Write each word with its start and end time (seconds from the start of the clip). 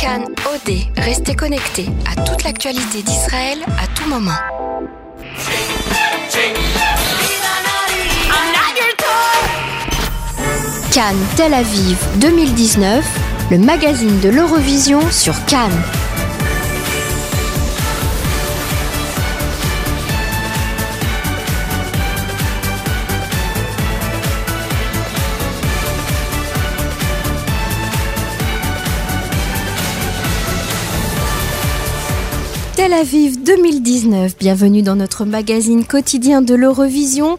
Cannes 0.00 0.34
OD, 0.50 0.72
restez 0.96 1.34
connectés 1.34 1.90
à 2.10 2.18
toute 2.22 2.42
l'actualité 2.42 3.02
d'Israël 3.02 3.58
à 3.66 3.86
tout 3.88 4.08
moment. 4.08 4.30
Cannes 10.90 11.26
Tel 11.36 11.52
Aviv 11.52 11.98
2019, 12.16 13.04
le 13.50 13.58
magazine 13.58 14.18
de 14.20 14.30
l'Eurovision 14.30 15.02
sur 15.10 15.34
Cannes. 15.44 15.82
Tel 32.80 32.94
Aviv 32.94 33.42
2019, 33.42 34.38
bienvenue 34.38 34.80
dans 34.80 34.96
notre 34.96 35.26
magazine 35.26 35.84
quotidien 35.84 36.40
de 36.40 36.54
l'Eurovision. 36.54 37.38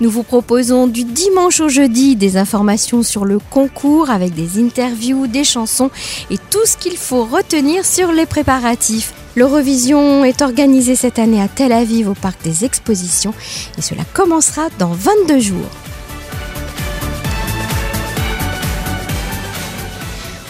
Nous 0.00 0.08
vous 0.08 0.22
proposons 0.22 0.86
du 0.86 1.04
dimanche 1.04 1.60
au 1.60 1.68
jeudi 1.68 2.16
des 2.16 2.38
informations 2.38 3.02
sur 3.02 3.26
le 3.26 3.38
concours 3.38 4.08
avec 4.08 4.32
des 4.32 4.58
interviews, 4.58 5.26
des 5.26 5.44
chansons 5.44 5.90
et 6.30 6.38
tout 6.38 6.64
ce 6.64 6.78
qu'il 6.78 6.96
faut 6.96 7.26
retenir 7.26 7.84
sur 7.84 8.12
les 8.12 8.24
préparatifs. 8.24 9.12
L'Eurovision 9.36 10.24
est 10.24 10.40
organisée 10.40 10.96
cette 10.96 11.18
année 11.18 11.42
à 11.42 11.48
Tel 11.48 11.72
Aviv 11.72 12.08
au 12.08 12.14
Parc 12.14 12.42
des 12.42 12.64
Expositions 12.64 13.34
et 13.76 13.82
cela 13.82 14.04
commencera 14.14 14.68
dans 14.78 14.92
22 14.92 15.38
jours. 15.38 15.87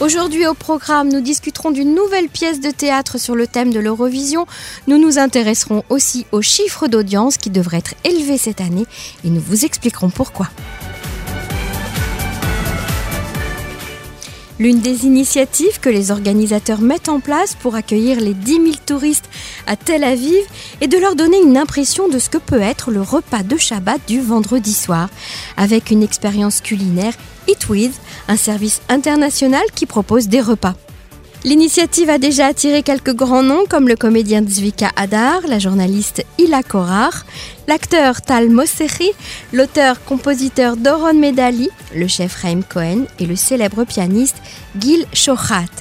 Aujourd'hui 0.01 0.47
au 0.47 0.55
programme, 0.55 1.09
nous 1.09 1.21
discuterons 1.21 1.73
d'une 1.73 1.93
nouvelle 1.93 2.29
pièce 2.29 2.61
de 2.61 2.71
théâtre 2.71 3.19
sur 3.19 3.35
le 3.35 3.49
thème 3.49 3.73
de 3.73 3.81
l'Eurovision. 3.81 4.47
Nous 4.87 4.97
nous 4.97 5.19
intéresserons 5.19 5.83
aussi 5.89 6.25
aux 6.31 6.41
chiffres 6.41 6.87
d'audience 6.87 7.37
qui 7.37 7.51
devraient 7.51 7.79
être 7.79 7.95
élevés 8.05 8.39
cette 8.39 8.61
année 8.61 8.87
et 9.25 9.29
nous 9.29 9.41
vous 9.41 9.65
expliquerons 9.65 10.11
pourquoi. 10.11 10.51
L'une 14.61 14.81
des 14.81 15.07
initiatives 15.07 15.79
que 15.79 15.89
les 15.89 16.11
organisateurs 16.11 16.81
mettent 16.81 17.09
en 17.09 17.21
place 17.21 17.55
pour 17.55 17.77
accueillir 17.77 18.21
les 18.21 18.35
10 18.35 18.53
000 18.55 18.65
touristes 18.85 19.29
à 19.69 19.77
Tel 19.77 20.03
Aviv 20.03 20.43
est 20.81 20.89
de 20.89 20.99
leur 20.99 21.15
donner 21.15 21.41
une 21.41 21.57
impression 21.57 22.09
de 22.09 22.19
ce 22.19 22.29
que 22.29 22.39
peut 22.39 22.61
être 22.61 22.91
le 22.91 23.01
repas 23.01 23.45
de 23.45 23.57
Shabbat 23.57 24.01
du 24.09 24.21
vendredi 24.21 24.75
soir, 24.75 25.11
avec 25.57 25.93
une 25.93 26.03
expérience 26.03 26.61
culinaire 26.61 27.15
Eat 27.47 27.69
With, 27.69 27.95
un 28.27 28.37
service 28.37 28.83
international 28.89 29.63
qui 29.77 29.87
propose 29.87 30.27
des 30.27 30.41
repas. 30.41 30.75
L'initiative 31.49 32.11
a 32.11 32.19
déjà 32.19 32.49
attiré 32.49 32.83
quelques 32.83 33.15
grands 33.15 33.43
noms 33.43 33.65
comme 33.67 33.89
le 33.89 33.97
comédien 33.97 34.45
Zvika 34.47 34.91
Hadar, 34.97 35.41
la 35.49 35.59
journaliste 35.59 36.23
Ila 36.37 36.63
Korar, 36.63 37.25
l'acteur 37.67 38.21
Tal 38.21 38.51
Mossechi, 38.51 39.13
l'auteur-compositeur 39.55 40.77
Doron 40.77 41.15
Medali, 41.15 41.71
le 41.97 42.07
chef 42.07 42.35
Raim 42.43 42.61
Cohen 42.61 43.07
et 43.19 43.25
le 43.25 43.35
célèbre 43.35 43.85
pianiste 43.85 44.37
Gil 44.79 45.07
Shochat. 45.15 45.73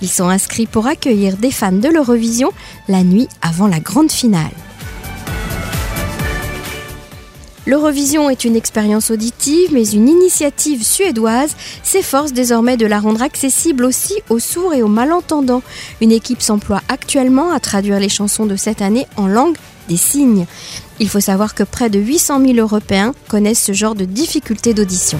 Ils 0.00 0.08
sont 0.08 0.28
inscrits 0.28 0.66
pour 0.66 0.86
accueillir 0.86 1.36
des 1.38 1.50
fans 1.50 1.72
de 1.72 1.88
l'Eurovision 1.88 2.52
la 2.86 3.02
nuit 3.02 3.26
avant 3.42 3.66
la 3.66 3.80
grande 3.80 4.12
finale. 4.12 4.52
L'Eurovision 7.66 8.30
est 8.30 8.44
une 8.44 8.54
expérience 8.54 9.10
auditive, 9.10 9.70
mais 9.72 9.88
une 9.90 10.08
initiative 10.08 10.84
suédoise 10.84 11.56
s'efforce 11.82 12.32
désormais 12.32 12.76
de 12.76 12.86
la 12.86 13.00
rendre 13.00 13.22
accessible 13.22 13.84
aussi 13.84 14.14
aux 14.30 14.38
sourds 14.38 14.72
et 14.72 14.84
aux 14.84 14.88
malentendants. 14.88 15.64
Une 16.00 16.12
équipe 16.12 16.42
s'emploie 16.42 16.82
actuellement 16.88 17.50
à 17.50 17.58
traduire 17.58 17.98
les 17.98 18.08
chansons 18.08 18.46
de 18.46 18.54
cette 18.54 18.82
année 18.82 19.06
en 19.16 19.26
langue 19.26 19.56
des 19.88 19.96
signes. 19.96 20.46
Il 21.00 21.08
faut 21.08 21.20
savoir 21.20 21.56
que 21.56 21.64
près 21.64 21.90
de 21.90 21.98
800 21.98 22.40
000 22.40 22.54
Européens 22.54 23.12
connaissent 23.28 23.64
ce 23.64 23.72
genre 23.72 23.96
de 23.96 24.04
difficultés 24.04 24.72
d'audition. 24.72 25.18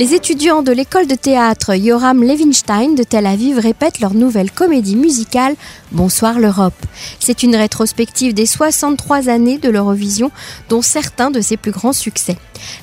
Les 0.00 0.14
étudiants 0.14 0.62
de 0.62 0.72
l'école 0.72 1.06
de 1.06 1.14
théâtre 1.14 1.74
Yoram 1.74 2.24
Levinstein 2.24 2.94
de 2.94 3.02
Tel 3.02 3.26
Aviv 3.26 3.58
répètent 3.58 4.00
leur 4.00 4.14
nouvelle 4.14 4.50
comédie 4.50 4.96
musicale 4.96 5.56
Bonsoir 5.92 6.40
l'Europe. 6.40 6.86
C'est 7.18 7.42
une 7.42 7.54
rétrospective 7.54 8.32
des 8.32 8.46
63 8.46 9.28
années 9.28 9.58
de 9.58 9.68
l'Eurovision, 9.68 10.30
dont 10.70 10.80
certains 10.80 11.30
de 11.30 11.42
ses 11.42 11.58
plus 11.58 11.70
grands 11.70 11.92
succès. 11.92 12.38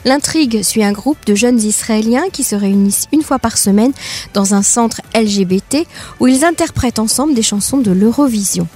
L'intrigue 0.06 0.62
suit 0.62 0.84
un 0.84 0.92
groupe 0.92 1.26
de 1.26 1.34
jeunes 1.34 1.60
Israéliens 1.60 2.30
qui 2.32 2.44
se 2.44 2.56
réunissent 2.56 3.08
une 3.12 3.24
fois 3.24 3.40
par 3.40 3.58
semaine 3.58 3.94
dans 4.36 4.54
un 4.54 4.62
centre 4.62 5.02
LGBT 5.16 5.88
où 6.20 6.28
ils 6.28 6.46
interprètent 6.46 7.00
ensemble 7.00 7.34
des 7.34 7.42
chansons 7.42 7.80
de 7.80 7.90
l'Eurovision. 7.90 8.68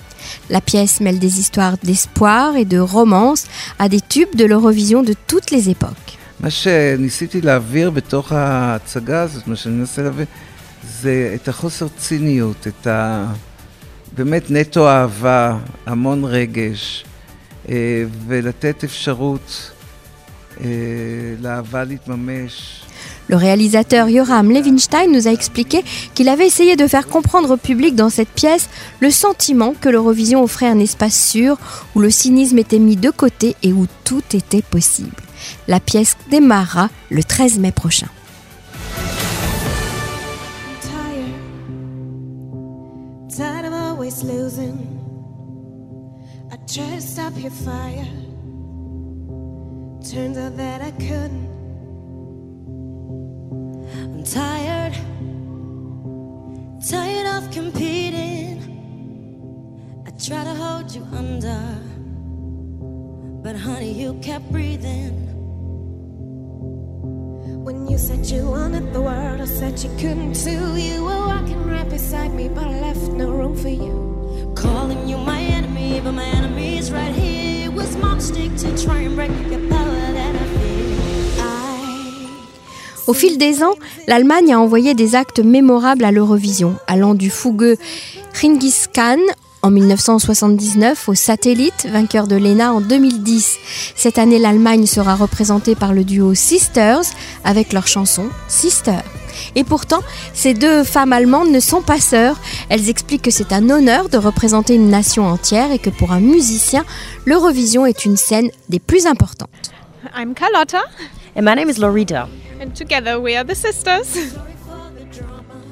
La 0.49 0.61
pièce 0.61 0.99
mêle 0.99 1.19
des 1.19 1.39
histoires 1.39 1.77
d'espoir 1.83 2.55
et 2.55 2.65
de 2.65 2.79
romance 2.79 3.43
à 3.77 3.87
des 3.87 4.01
tubes 4.01 4.35
de 4.35 4.45
l'Eurovision 4.45 5.03
de 5.03 5.13
toutes 5.27 5.51
les 5.51 5.69
époques. 5.69 6.17
מה 6.41 6.49
שניסיתי 6.49 7.41
להעביר 7.41 7.89
בתוך 7.89 8.31
ההצגה 8.31 9.21
הזאת, 9.21 9.47
מה 9.47 9.55
שאני 9.55 9.75
מנסה 9.75 10.01
להעביר, 10.01 10.25
זה 10.83 11.31
את 11.35 11.47
החוסר 11.47 11.87
ציניות, 11.97 12.67
את 12.67 12.87
ה... 12.87 13.25
באמת 14.15 14.51
נטו 14.51 14.89
אהבה, 14.89 15.57
המון 15.85 16.25
רגש, 16.25 17.05
ולתת 18.27 18.83
אפשרות 18.83 19.71
לאהבה 21.39 21.83
להתממש. 21.83 22.85
Le 23.31 23.37
réalisateur 23.37 24.09
Yoram 24.09 24.51
Levinstein 24.51 25.09
nous 25.09 25.25
a 25.25 25.31
expliqué 25.31 25.85
qu'il 26.13 26.27
avait 26.27 26.47
essayé 26.47 26.75
de 26.75 26.85
faire 26.85 27.07
comprendre 27.07 27.51
au 27.51 27.57
public 27.57 27.95
dans 27.95 28.09
cette 28.09 28.27
pièce 28.27 28.69
le 28.99 29.09
sentiment 29.09 29.73
que 29.73 29.87
l'Eurovision 29.87 30.43
offrait 30.43 30.67
un 30.67 30.79
espace 30.79 31.15
sûr 31.15 31.57
où 31.95 32.01
le 32.01 32.09
cynisme 32.09 32.57
était 32.57 32.77
mis 32.77 32.97
de 32.97 33.09
côté 33.09 33.55
et 33.63 33.71
où 33.71 33.87
tout 34.03 34.23
était 34.33 34.61
possible. 34.61 35.15
La 35.69 35.79
pièce 35.79 36.17
démarrera 36.29 36.89
le 37.09 37.23
13 37.23 37.59
mai 37.59 37.71
prochain. 37.71 38.07
I'm 54.21 54.27
tired, 54.27 54.93
tired 56.87 57.43
of 57.43 57.49
competing. 57.49 58.61
I 60.05 60.11
try 60.11 60.43
to 60.43 60.53
hold 60.53 60.93
you 60.93 61.03
under, 61.11 61.59
but 63.41 63.55
honey, 63.55 63.91
you 63.93 64.13
kept 64.21 64.51
breathing. 64.51 65.25
When 67.65 67.87
you 67.87 67.97
said 67.97 68.27
you 68.27 68.47
wanted 68.47 68.93
the 68.93 69.01
world, 69.01 69.41
I 69.41 69.45
said 69.45 69.79
you 69.79 69.89
couldn't 69.97 70.35
too. 70.35 70.77
You 70.77 71.03
were 71.03 71.25
walking 71.25 71.67
right 71.67 71.89
beside 71.89 72.31
me, 72.31 72.47
but 72.47 72.67
I 72.67 72.79
left 72.79 73.11
no 73.13 73.31
room 73.31 73.57
for 73.57 73.69
you. 73.69 74.53
Calling 74.55 75.09
you 75.09 75.17
my 75.17 75.39
enemy, 75.39 75.99
but 75.99 76.11
my 76.11 76.25
enemy 76.25 76.77
is 76.77 76.91
right 76.91 77.15
here. 77.15 77.65
It 77.65 77.73
was 77.73 77.97
my 77.97 78.13
mistake 78.13 78.55
to 78.57 78.85
try 78.85 78.99
and 78.99 79.15
break 79.15 79.31
your 79.49 79.67
power. 79.67 80.30
Au 83.07 83.13
fil 83.13 83.37
des 83.37 83.63
ans, 83.63 83.75
l'Allemagne 84.07 84.53
a 84.53 84.59
envoyé 84.59 84.93
des 84.93 85.15
actes 85.15 85.39
mémorables 85.39 86.05
à 86.05 86.11
l'Eurovision, 86.11 86.75
allant 86.87 87.13
du 87.13 87.29
fougueux 87.29 87.77
Ringis 88.41 88.85
Khan 88.93 89.17
en 89.63 89.69
1979 89.71 91.09
au 91.09 91.15
Satellite, 91.15 91.87
vainqueur 91.91 92.27
de 92.27 92.35
l'ENA 92.35 92.73
en 92.73 92.81
2010. 92.81 93.57
Cette 93.95 94.17
année, 94.17 94.39
l'Allemagne 94.39 94.85
sera 94.85 95.15
représentée 95.15 95.75
par 95.75 95.93
le 95.93 96.03
duo 96.03 96.33
Sisters 96.33 97.03
avec 97.43 97.73
leur 97.73 97.87
chanson 97.87 98.29
Sister. 98.47 98.99
Et 99.55 99.63
pourtant, 99.63 100.01
ces 100.33 100.53
deux 100.53 100.83
femmes 100.83 101.13
allemandes 101.13 101.51
ne 101.51 101.59
sont 101.59 101.81
pas 101.81 101.99
sœurs. 101.99 102.39
Elles 102.69 102.89
expliquent 102.89 103.23
que 103.23 103.31
c'est 103.31 103.53
un 103.53 103.69
honneur 103.69 104.09
de 104.09 104.17
représenter 104.17 104.75
une 104.75 104.89
nation 104.89 105.25
entière 105.27 105.71
et 105.71 105.79
que 105.79 105.89
pour 105.89 106.11
un 106.11 106.19
musicien, 106.19 106.83
l'Eurovision 107.25 107.85
est 107.85 108.05
une 108.05 108.17
scène 108.17 108.49
des 108.69 108.79
plus 108.79 109.05
importantes. 109.05 109.49
I'm 110.15 110.33
Carlotta. 110.33 110.81
And 111.35 111.43
my 111.43 111.55
name 111.55 111.69
is 111.69 111.79
Lorita. 111.79 112.27
And 112.61 112.75
together 112.75 113.19
we 113.19 113.35
are 113.35 113.43
the 113.43 113.55
sisters. 113.55 114.15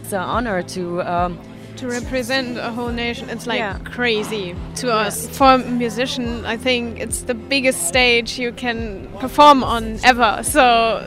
It's 0.03 0.11
an 0.13 0.21
honor 0.21 0.63
to 0.63 1.01
um, 1.03 1.37
to 1.77 1.87
represent 1.87 2.57
a 2.57 2.71
whole 2.71 2.91
nation. 2.91 3.29
It's 3.29 3.45
like 3.45 3.59
Yeah. 3.59 3.77
crazy 3.95 4.55
to 4.81 4.87
us. 4.91 5.27
For 5.31 5.53
a 5.53 5.57
musician, 5.59 6.43
I 6.47 6.57
think 6.57 6.99
it's 6.99 7.21
the 7.25 7.35
biggest 7.35 7.87
stage 7.87 8.39
you 8.39 8.51
can 8.51 9.07
perform 9.19 9.63
on 9.63 9.99
ever. 10.03 10.41
So 10.43 11.01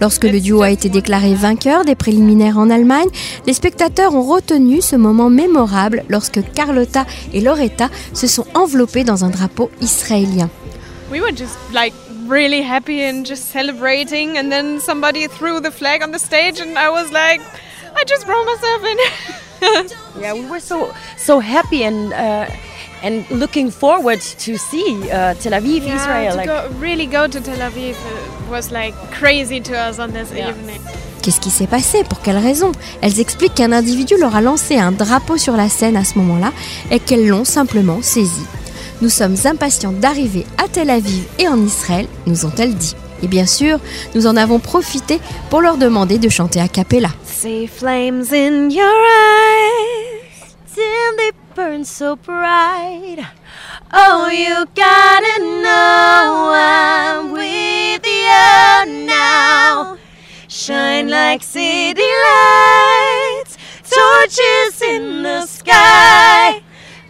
Lorsque 0.00 0.24
le 0.24 0.40
duo 0.40 0.60
a 0.62 0.70
été 0.70 0.90
déclaré 0.90 1.34
vainqueur 1.34 1.84
des 1.86 1.94
préliminaires 1.94 2.58
en 2.58 2.68
Allemagne, 2.68 3.08
les 3.46 3.54
spectateurs 3.54 4.14
ont 4.14 4.22
retenu 4.28 4.82
ce 4.82 4.94
moment 4.96 5.30
mémorable 5.30 6.04
lorsque 6.10 6.40
Carlotta 6.52 7.06
et 7.32 7.40
Loretta 7.40 7.88
se 8.12 8.26
sont 8.26 8.44
enveloppés 8.54 9.04
dans 9.04 9.24
un 9.24 9.30
drapeau 9.30 9.70
israélien. 9.80 10.50
we 11.10 11.20
were 11.20 11.32
just 11.34 11.56
like 11.72 11.92
really 12.28 12.62
happy 12.62 13.02
and 13.02 13.26
just 13.26 13.46
celebrating. 13.50 14.36
And 14.38 14.50
then 14.50 14.80
somebody 14.80 15.26
threw 15.28 15.60
the 15.60 15.70
flag 15.70 16.02
on 16.02 16.10
the 16.12 16.18
stage, 16.18 16.60
and 16.60 16.78
I 16.78 16.88
was 16.90 17.10
like, 17.12 17.40
I 17.96 18.04
just 18.04 18.26
brought 18.26 18.44
myself 18.46 18.84
in. 18.84 18.98
Yeah, 20.20 20.34
we 20.34 20.44
were 20.46 20.60
so 20.60 20.92
so 21.16 21.40
happy 21.40 21.84
and 21.84 22.12
uh, 22.12 22.46
and 23.02 23.24
looking 23.30 23.70
forward 23.70 24.20
to 24.44 24.58
see 24.58 25.10
uh, 25.10 25.34
Tel 25.34 25.52
Aviv, 25.52 25.86
Yeah, 25.86 25.96
Israel. 25.96 26.30
to 26.32 26.36
Like, 26.36 26.46
go, 26.46 26.68
really 26.78 27.06
go 27.06 27.26
to 27.28 27.40
Tel 27.40 27.58
Aviv 27.70 27.96
was 28.50 28.70
like 28.70 28.94
crazy 29.10 29.60
to 29.60 29.74
us 29.74 29.98
on 29.98 30.12
this 30.12 30.30
Yeah. 30.32 30.50
evening. 30.50 30.80
Qu'est-ce 31.22 31.40
qui 31.40 31.48
s'est 31.50 31.66
passé? 31.66 32.04
Pour 32.04 32.20
quelle 32.20 32.36
raison? 32.38 32.72
Elles 33.00 33.20
expliquent 33.20 33.54
qu'un 33.54 33.72
individu 33.72 34.16
leur 34.18 34.36
a 34.36 34.42
lancé 34.42 34.76
un 34.78 34.92
drapeau 34.92 35.38
sur 35.38 35.56
la 35.56 35.70
scène 35.70 35.96
à 35.96 36.04
ce 36.04 36.18
moment-là 36.18 36.52
et 36.90 36.98
qu'elles 37.00 37.26
l'ont 37.26 37.46
simplement 37.46 38.02
saisi. 38.02 38.42
Nous 39.02 39.08
sommes 39.08 39.36
impatients 39.44 39.92
d'arriver 39.92 40.46
à 40.62 40.68
Tel 40.68 40.90
Aviv 40.90 41.24
et 41.38 41.48
en 41.48 41.60
Israël, 41.60 42.06
nous 42.26 42.46
ont-elles 42.46 42.74
dit. 42.74 42.94
Et 43.22 43.26
bien 43.26 43.46
sûr, 43.46 43.78
nous 44.14 44.26
en 44.26 44.36
avons 44.36 44.58
profité 44.58 45.20
pour 45.50 45.60
leur 45.60 45.76
demander 45.76 46.18
de 46.18 46.28
chanter 46.28 46.60
a 46.60 46.68
cappella. 46.68 47.08
See 47.24 47.66
flames 47.66 48.32
in 48.32 48.70
your 48.70 48.84
eyes 48.84 50.54
till 50.74 51.16
they 51.16 51.32
burn 51.54 51.84
so 51.84 52.16
bright. 52.16 53.24
Oh, 53.92 54.28
you 54.30 54.66
gotta 54.74 55.40
know 55.40 56.52
I'm 56.52 57.32
with 57.32 58.04
you 58.04 59.06
now. 59.06 59.96
Shine 60.48 61.08
like 61.08 61.42
city 61.42 62.02
lights, 62.02 63.56
torches 63.88 64.82
in 64.82 65.22
the 65.22 65.46
sky. 65.46 66.62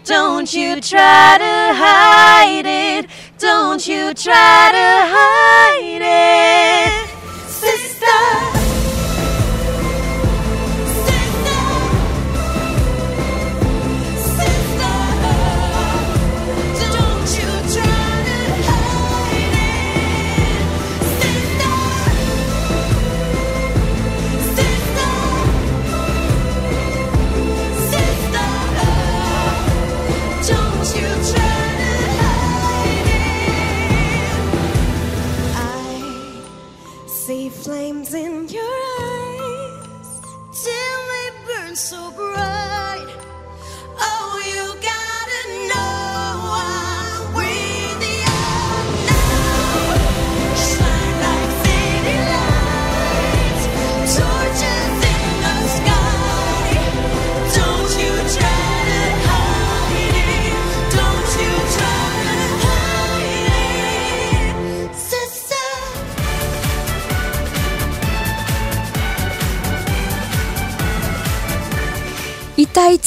Don't 0.04 0.52
you 0.52 0.82
try 0.82 1.38
to 1.38 1.74
hide 1.74 2.66
it. 2.66 3.06
Don't 3.38 3.88
you 3.88 4.12
try 4.12 4.70
to 4.70 4.88
hide 5.16 6.02
it, 6.02 6.13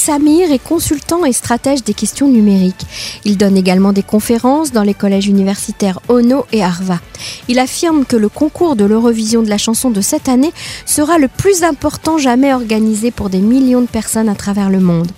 Itai 0.08 0.14
Tsamir 0.14 0.52
est 0.52 0.58
consultant 0.58 1.26
et 1.26 1.32
stratège 1.32 1.84
des 1.84 1.92
questions 1.92 2.28
numériques. 2.28 2.86
Il 3.26 3.36
donne 3.36 3.58
également 3.58 3.92
des 3.92 4.02
conférences 4.02 4.72
dans 4.72 4.82
les 4.82 4.94
collèges 4.94 5.26
universitaires 5.26 6.00
Ono 6.08 6.46
et 6.50 6.64
Arva. 6.64 6.98
Il 7.48 7.58
affirme 7.58 8.06
que 8.06 8.16
le 8.16 8.30
concours 8.30 8.74
de 8.74 8.86
l'Eurovision 8.86 9.42
de 9.42 9.50
la 9.50 9.58
chanson 9.58 9.90
de 9.90 10.00
cette 10.00 10.30
année 10.30 10.52
sera 10.86 11.18
le 11.18 11.28
plus 11.28 11.62
important 11.62 12.16
jamais 12.16 12.54
organisé 12.54 13.10
pour 13.10 13.28
des 13.28 13.40
millions 13.40 13.82
de 13.82 13.86
personnes 13.86 14.30
à 14.30 14.34
travers 14.34 14.70
le 14.70 14.80
monde. 14.80 15.08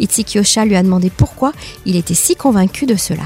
Itzik 0.00 0.34
Yosha 0.34 0.64
lui 0.64 0.74
a 0.74 0.82
demandé 0.82 1.12
pourquoi 1.16 1.52
il 1.86 1.94
était 1.94 2.14
si 2.14 2.34
convaincu 2.34 2.86
de 2.86 2.96
cela. 2.96 3.22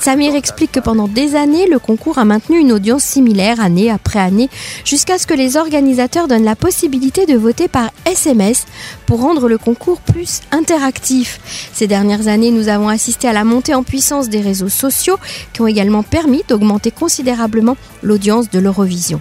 Samir 0.00 0.34
explique 0.34 0.72
que 0.72 0.80
pendant 0.80 1.06
des 1.06 1.36
années, 1.36 1.66
le 1.68 1.78
concours 1.78 2.18
a 2.18 2.24
maintenu 2.24 2.58
une 2.58 2.72
audience 2.72 3.04
similaire 3.04 3.60
année 3.60 3.90
après 3.90 4.18
année, 4.18 4.48
jusqu'à 4.84 5.18
ce 5.18 5.26
que 5.26 5.34
les 5.34 5.56
organisateurs 5.56 6.26
donnent 6.28 6.44
la 6.44 6.56
possibilité 6.56 7.26
de 7.26 7.36
voter 7.36 7.68
par 7.68 7.90
SMS 8.04 8.66
pour 9.06 9.20
rendre 9.20 9.48
le 9.48 9.58
concours 9.58 10.00
plus 10.00 10.40
interactif. 10.50 11.40
Ces 11.72 11.86
dernières 11.86 12.28
années, 12.28 12.50
nous 12.50 12.68
avons 12.68 12.88
assisté 12.88 13.28
à 13.28 13.32
la 13.32 13.44
montée 13.44 13.74
en 13.74 13.82
puissance 13.82 14.28
des 14.28 14.40
réseaux 14.40 14.68
sociaux 14.68 15.18
qui 15.52 15.60
ont 15.60 15.66
également 15.66 16.02
permis 16.02 16.42
d'augmenter 16.48 16.90
considérablement 16.90 17.76
l'audience 18.02 18.50
de 18.50 18.58
l'Eurovision. 18.58 19.20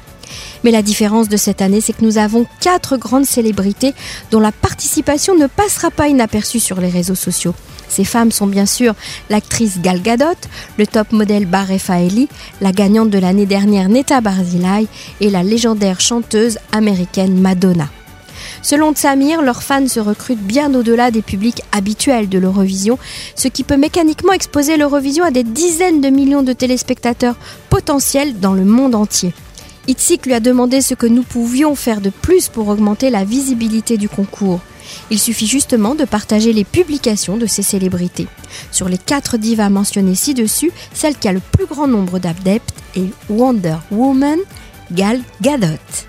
Mais 0.64 0.72
la 0.72 0.82
différence 0.82 1.30
de 1.30 1.38
cette 1.38 1.62
année, 1.62 1.82
c'est 1.82 1.94
que 1.94 2.04
nous 2.04 2.18
avons 2.18 2.46
quatre 2.60 2.98
grandes 2.98 3.26
célébrités 3.26 3.94
dont 4.32 4.40
la 4.40 4.52
participation 4.52 5.36
ne 5.36 5.48
passera 5.48 5.92
pas 5.92 6.08
inaperçue 6.08 6.60
sur 6.60 6.82
les 6.82 6.90
réseaux 6.90 7.16
sociaux. 7.16 7.54
Ces 7.90 8.06
femmes 8.06 8.32
sont 8.32 8.48
bien 8.48 8.66
sûr 8.66 8.94
l'actrice 9.30 9.82
Gal 9.82 10.02
Gadot, 10.02 10.26
le 10.78 10.88
top 10.88 11.12
modèle 11.12 11.46
Barefa 11.46 12.00
Eli, 12.00 12.30
la 12.62 12.72
gagnante 12.72 13.10
de 13.10 13.18
l'année 13.18 13.46
dernière 13.46 13.90
Neta 13.90 14.22
Barzilai 14.22 14.88
et 15.20 15.30
la 15.30 15.44
légendaire 15.44 16.00
chanteuse 16.00 16.60
américaine 16.72 17.40
Madonna. 17.40 17.90
Selon 18.62 18.94
Samir, 18.94 19.42
leurs 19.42 19.64
fans 19.64 19.88
se 19.88 20.00
recrutent 20.00 20.44
bien 20.44 20.74
au-delà 20.74 21.12
des 21.12 21.22
publics 21.22 21.62
habituels 21.72 22.30
de 22.30 22.38
l'Eurovision, 22.40 22.98
ce 23.36 23.48
qui 23.48 23.64
peut 23.64 23.78
mécaniquement 23.78 24.34
exposer 24.34 24.78
l'Eurovision 24.78 25.24
à 25.24 25.32
des 25.32 25.44
dizaines 25.44 26.02
de 26.02 26.10
millions 26.10 26.44
de 26.44 26.54
téléspectateurs 26.54 27.36
potentiels 27.70 28.40
dans 28.40 28.54
le 28.54 28.66
monde 28.66 28.96
entier. 28.96 29.34
Itzik 29.88 30.26
lui 30.26 30.34
a 30.34 30.40
demandé 30.40 30.82
ce 30.82 30.94
que 30.94 31.08
nous 31.08 31.24
pouvions 31.24 31.74
faire 31.74 32.02
de 32.02 32.10
plus 32.12 32.50
pour 32.50 32.68
augmenter 32.68 33.10
la 33.10 33.24
visibilité 33.24 33.98
du 33.98 34.10
concours. 34.10 34.60
Il 35.10 35.20
suffit 35.20 35.48
justement 35.48 35.96
de 35.96 36.06
partager 36.06 36.54
les 36.54 36.64
publications 36.64 37.38
de 37.38 37.46
ces 37.46 37.64
célébrités. 37.64 38.28
Sur 38.72 38.90
les 38.90 38.98
quatre 38.98 39.38
divas 39.38 39.70
mentionnées 39.70 40.16
ci-dessus, 40.16 40.72
celle 40.94 41.18
qui 41.18 41.28
a 41.28 41.34
le 41.34 41.42
plus 41.42 41.66
grand 41.66 41.88
nombre 41.88 42.20
d'adeptes 42.20 42.74
est 42.96 43.12
Wonder 43.30 43.78
Woman 43.92 44.40
Gal 44.92 45.22
Gadot. 45.42 46.09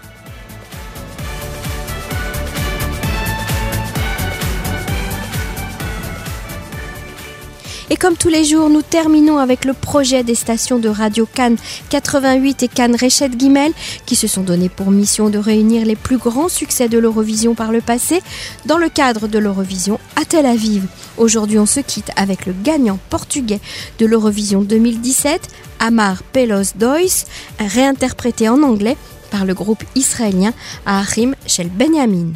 Et 7.92 7.97
comme 7.97 8.16
tous 8.16 8.28
les 8.28 8.44
jours, 8.44 8.70
nous 8.70 8.82
terminons 8.82 9.38
avec 9.38 9.64
le 9.64 9.73
projet 9.73 10.23
des 10.23 10.37
stations 10.37 10.78
de 10.78 10.88
radio 10.88 11.26
Cannes 11.26 11.56
88 11.88 12.62
et 12.62 12.68
Cannes 12.68 12.94
Rechet 12.94 13.30
Guimel 13.30 13.73
qui 14.06 14.14
se 14.14 14.28
sont 14.28 14.42
donnés 14.42 14.68
pour 14.68 14.92
mission 14.92 15.28
de 15.28 15.38
réunir 15.38 15.85
les 15.85 15.97
plus 15.97 16.18
grands 16.18 16.49
succès 16.49 16.88
de 16.88 16.99
l'Eurovision 16.99 17.56
par 17.56 17.73
le 17.73 17.80
passé 17.80 18.23
dans 18.64 18.78
le 18.78 18.88
cadre 18.88 19.26
de 19.26 19.40
l'Eurovision 19.40 19.99
à 20.14 20.25
Tel 20.25 20.47
Aviv. 20.47 20.85
Aujourd'hui, 21.16 21.59
on 21.59 21.66
se 21.66 21.80
quitte 21.80 22.12
avec 22.14 22.47
le 22.47 22.54
gagnant 22.62 23.00
portugais 23.11 23.61
de 23.99 24.06
l'Eurovision 24.06 24.62
2017, 24.62 25.49
Amar 25.80 26.23
Pelos 26.23 26.76
Dois, 26.76 27.26
réinterprété 27.59 28.49
en 28.49 28.62
anglais 28.62 28.97
par 29.32 29.44
le 29.44 29.54
groupe 29.54 29.82
israélien 29.97 30.52
Ahim 30.87 31.35
Shel 31.44 31.68
Benyamin. 31.68 32.35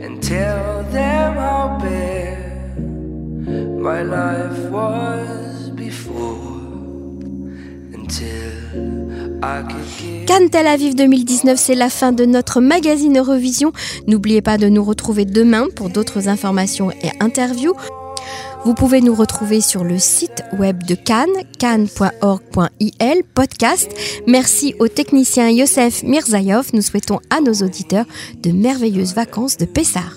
and 0.02 0.14
tell 0.22 0.84
them 0.96 1.30
how 1.44 1.78
bare 1.82 2.76
my 3.88 4.02
life 4.16 4.60
was 4.70 5.70
before 5.70 6.38
until 7.98 9.44
I. 9.44 9.64
Cannes 10.26 10.50
Tel 10.50 10.66
Aviv 10.66 10.94
2019, 10.94 11.56
c'est 11.58 11.74
la 11.74 11.90
fin 11.90 12.12
de 12.12 12.24
notre 12.24 12.60
magazine 12.60 13.18
Eurovision. 13.18 13.72
N'oubliez 14.06 14.42
pas 14.42 14.58
de 14.58 14.68
nous 14.68 14.84
retrouver 14.84 15.24
demain 15.24 15.66
pour 15.74 15.90
d'autres 15.90 16.28
informations 16.28 16.90
et 16.90 17.10
interviews. 17.20 17.74
Vous 18.68 18.74
pouvez 18.74 19.00
nous 19.00 19.14
retrouver 19.14 19.62
sur 19.62 19.82
le 19.82 19.98
site 19.98 20.42
web 20.58 20.82
de 20.82 20.94
Cannes, 20.94 21.32
cannes.org.il, 21.58 23.22
podcast. 23.32 23.90
Merci 24.26 24.74
au 24.78 24.88
technicien 24.88 25.48
Youssef 25.48 26.02
Mirzaïov. 26.02 26.66
Nous 26.74 26.82
souhaitons 26.82 27.18
à 27.30 27.40
nos 27.40 27.54
auditeurs 27.54 28.04
de 28.42 28.52
merveilleuses 28.52 29.14
vacances 29.14 29.56
de 29.56 29.64
Pessar. 29.64 30.16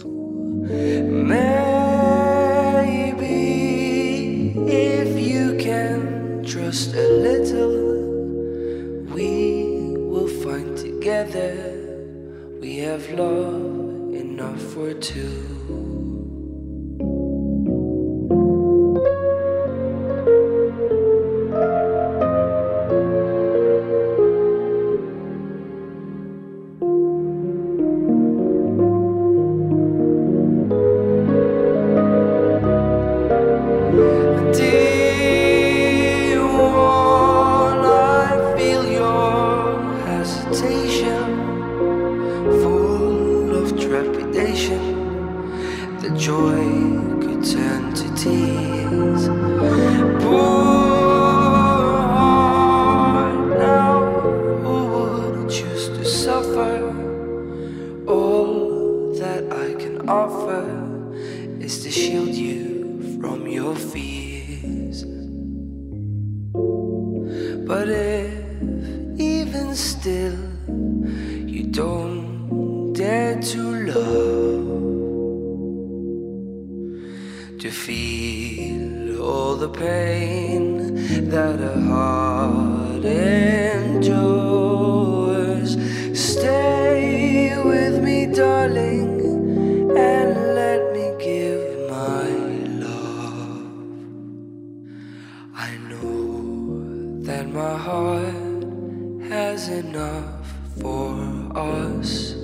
We 9.16 9.64
will 9.96 10.28
find 10.28 10.76
together. 10.76 11.56
We 12.60 12.80
have 12.80 13.10
love 13.18 14.14
enough 14.14 14.62
for 14.74 14.94
two. 14.94 15.61
To 77.62 77.70
feel 77.70 79.22
all 79.22 79.56
the 79.56 79.70
pain 79.70 80.96
that 81.30 81.62
a 81.62 81.80
heart 81.82 83.06
endures, 83.06 84.18
stay 86.20 87.56
with 87.64 88.04
me, 88.04 88.26
darling, 88.26 89.22
and 89.96 90.56
let 90.56 90.92
me 90.92 91.14
give 91.24 91.88
my 91.88 92.30
love. 92.82 93.70
I 95.54 95.78
know 95.88 97.22
that 97.22 97.48
my 97.48 97.78
heart 97.78 98.64
has 99.30 99.70
enough 99.70 100.48
for 100.80 101.14
us. 101.56 102.41